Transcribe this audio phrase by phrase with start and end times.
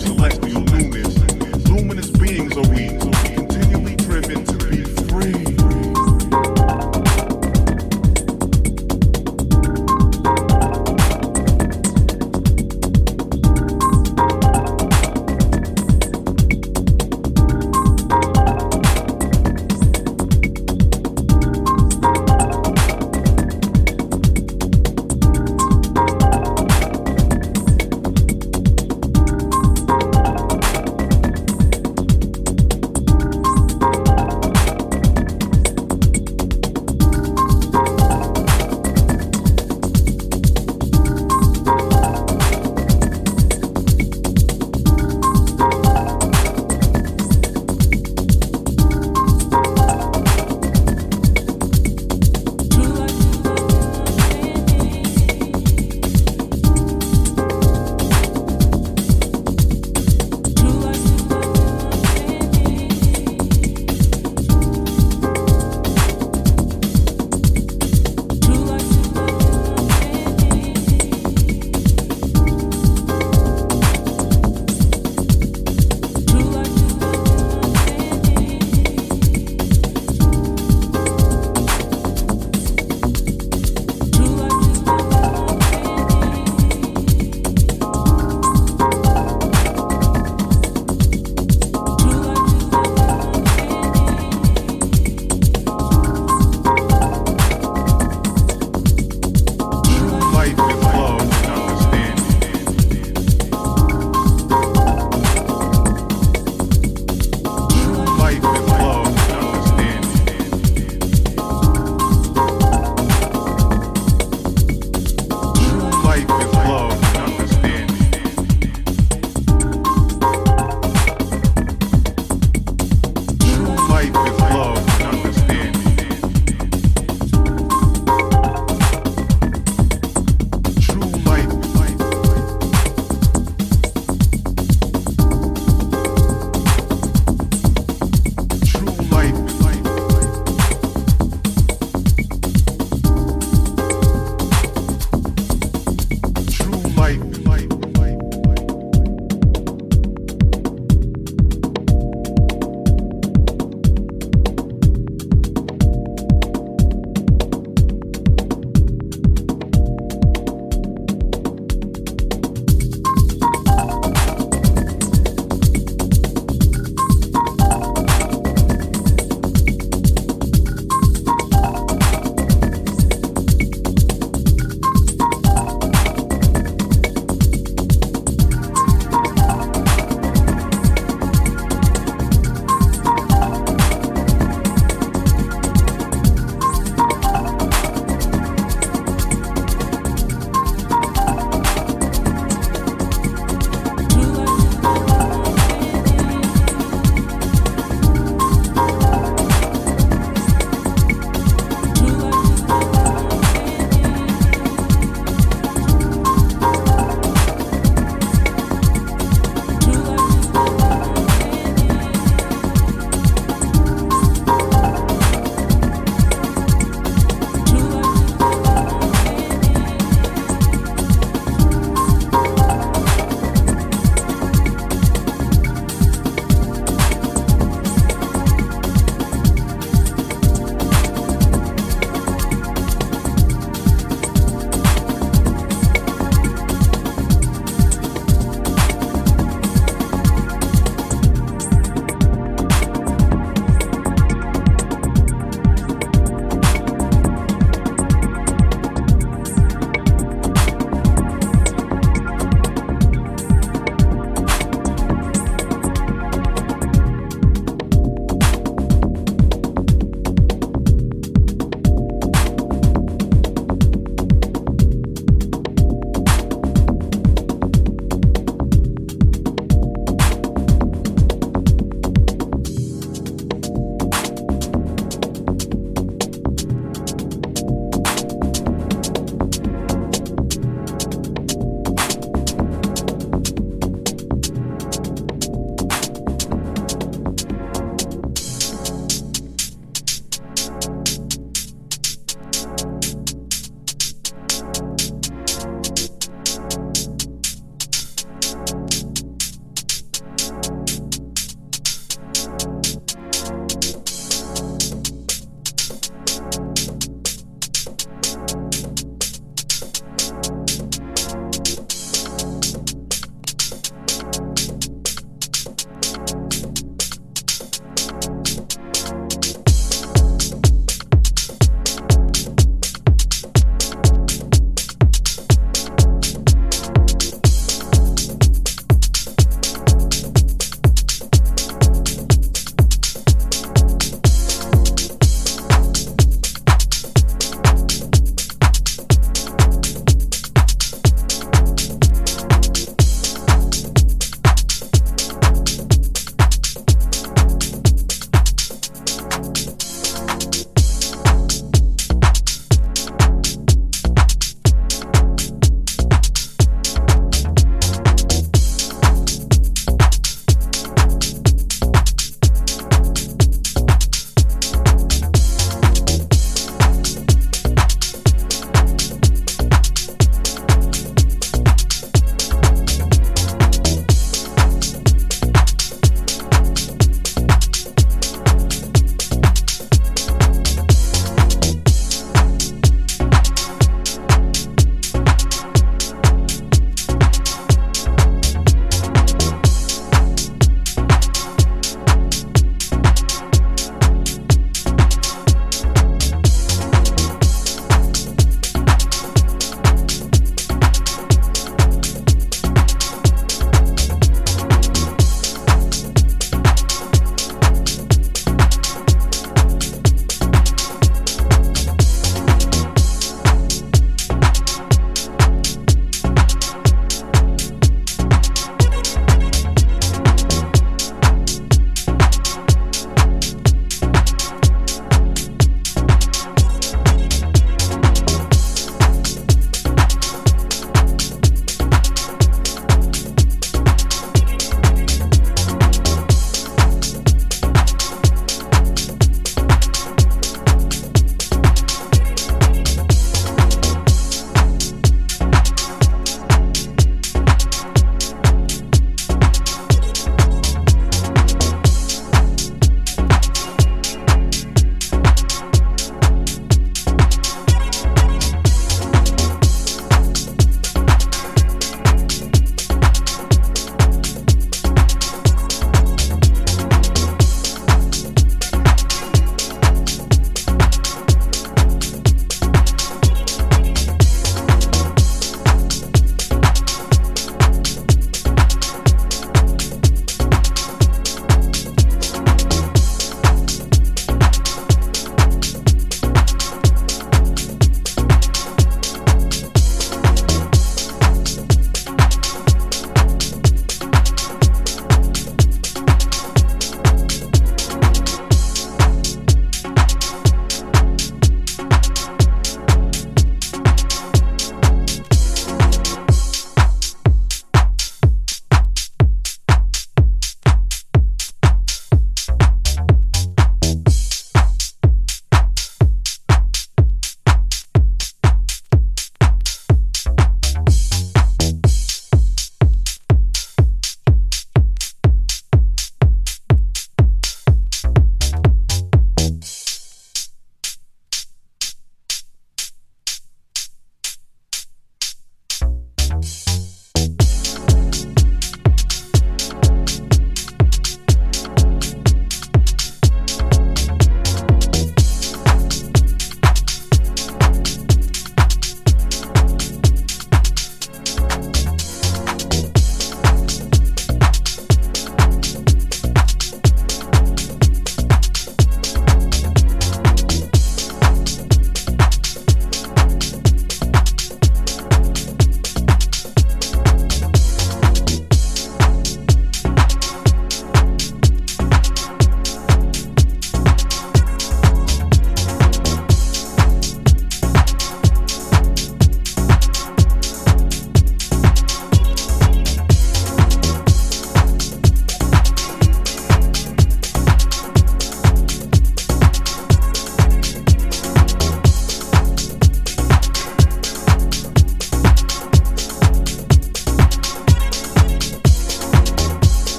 [0.00, 0.39] too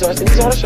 [0.00, 0.57] resource, It's these are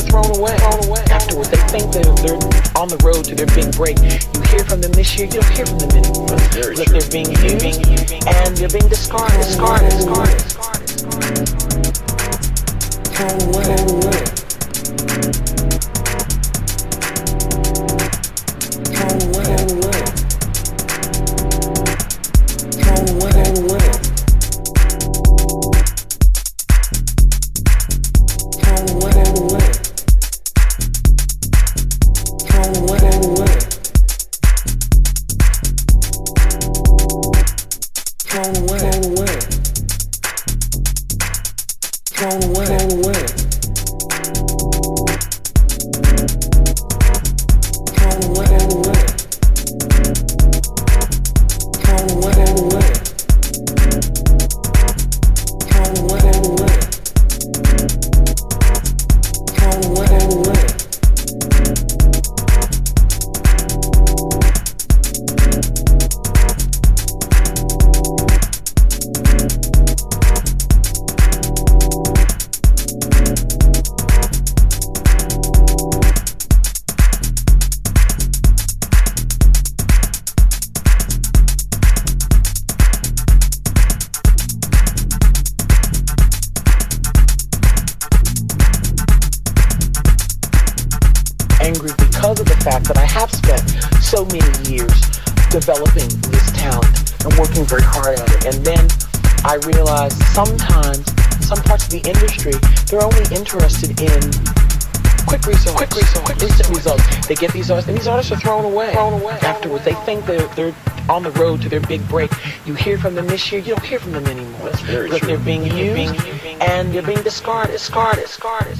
[109.42, 110.74] Afterwards, they think they're, they're
[111.08, 112.30] on the road to their big break.
[112.66, 114.70] You hear from them this year, you don't hear from them anymore.
[114.70, 115.28] That's very because true.
[115.28, 116.14] they're being used
[116.60, 118.78] and they're being discarded, discarded, discarded,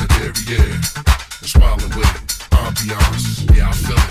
[0.00, 0.74] sanitary, yeah.
[0.74, 4.09] And swallowing with ambiance, yeah, I feel it.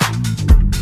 [0.00, 0.77] Thank you.